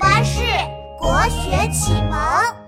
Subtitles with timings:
[0.00, 0.40] 巴士
[0.98, 2.59] 国学启蒙。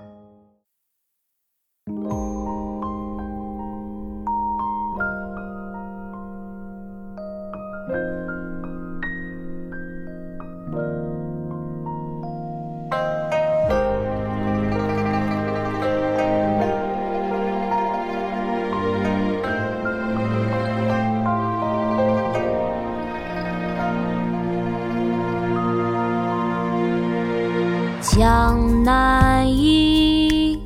[28.03, 30.59] 江南忆，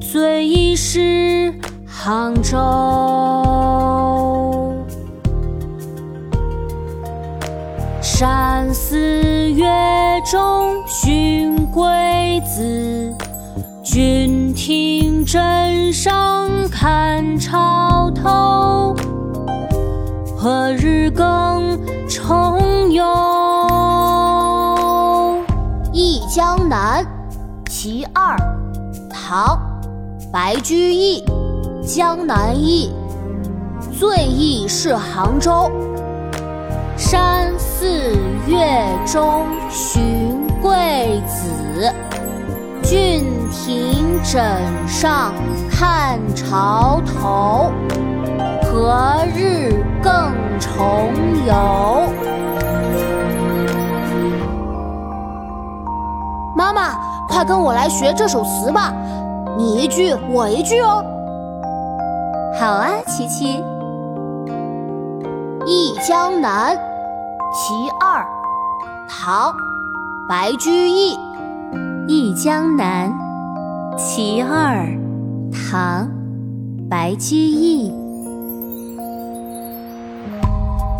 [0.00, 1.52] 最忆是
[1.86, 2.56] 杭州。
[8.00, 8.98] 山寺
[9.52, 9.66] 月
[10.24, 11.84] 中寻归
[12.40, 13.14] 子，
[13.84, 18.96] 郡亭枕上看潮头。
[20.34, 21.78] 何日更
[22.08, 23.04] 重游？
[26.28, 27.06] 江南
[27.70, 28.36] 其二，
[29.08, 29.58] 唐，
[30.30, 31.24] 白居易。
[31.82, 32.92] 江南忆，
[33.98, 35.70] 最忆是杭州。
[36.98, 37.86] 山寺
[38.46, 41.90] 月中寻桂子，
[42.82, 45.32] 郡亭枕上
[45.70, 47.72] 看潮头。
[48.64, 50.12] 何日更
[50.60, 51.10] 重
[51.46, 52.37] 游？
[56.68, 56.94] 妈妈，
[57.28, 58.92] 快跟我来学这首词吧，
[59.56, 61.02] 你一句我一句哦。
[62.60, 63.56] 好啊，琪琪。
[65.66, 66.76] 《忆江南·
[67.54, 68.22] 其二》
[69.08, 69.50] 唐·
[70.28, 71.16] 白居易。
[72.06, 73.10] 《忆江南·
[73.96, 74.76] 其二》
[75.70, 76.06] 唐·
[76.90, 77.90] 白居易。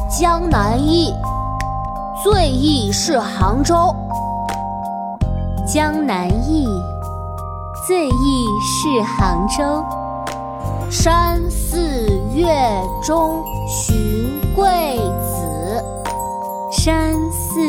[0.09, 1.13] 江南忆，
[2.25, 3.95] 最忆是杭州。
[5.71, 6.67] 江南忆，
[7.87, 9.85] 最忆是杭州。
[10.91, 11.79] 山寺
[12.35, 12.51] 月
[13.05, 13.95] 中寻
[14.57, 15.85] 桂子，
[16.73, 17.61] 山寺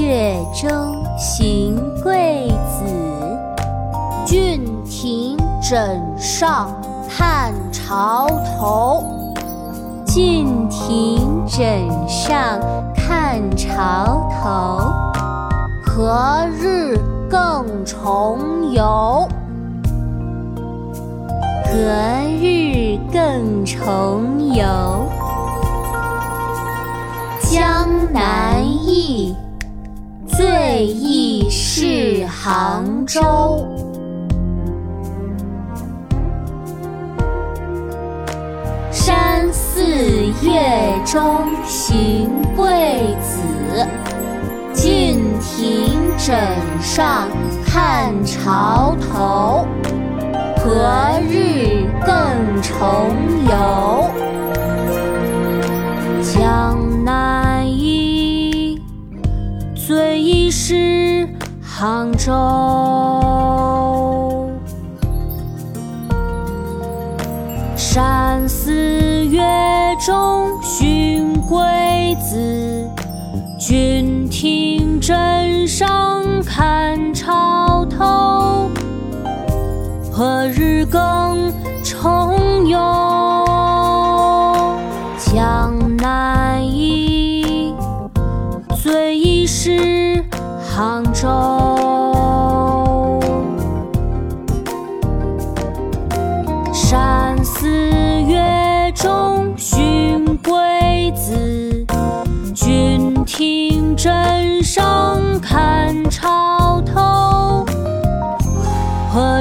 [0.00, 2.84] 月中寻桂子。
[4.24, 6.70] 郡亭枕上
[7.08, 9.02] 看潮头，
[10.06, 12.60] 郡亭枕上
[12.94, 14.92] 看潮头。
[15.84, 16.96] 何日？
[17.32, 19.26] 更重游，
[21.64, 21.72] 何
[22.42, 25.10] 日更重游？
[27.40, 29.34] 江南忆，
[30.26, 33.66] 最忆是杭州。
[38.90, 39.82] 山寺
[40.42, 43.88] 月中寻桂子，
[44.74, 46.02] 郡亭。
[46.24, 46.38] 枕
[46.82, 47.28] 上
[47.64, 49.64] 看潮头，
[50.58, 53.16] 何日更重
[53.48, 54.10] 游？
[56.20, 58.82] 江南忆，
[59.76, 61.28] 最忆是
[61.62, 62.32] 杭州。
[67.76, 69.40] 山寺月
[70.04, 72.90] 中寻桂子，
[73.58, 76.11] 郡亭枕上。
[76.54, 78.68] 看潮头，
[80.12, 81.50] 何日更
[81.82, 82.78] 重游？
[85.16, 87.74] 江南忆，
[88.82, 90.22] 最忆是
[90.60, 91.81] 杭州。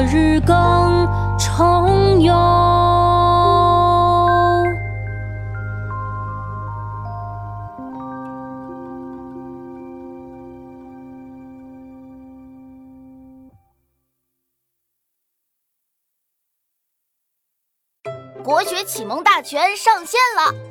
[0.05, 1.07] 日更
[1.37, 2.33] 重游。
[18.43, 20.70] 国学启蒙大全上线了，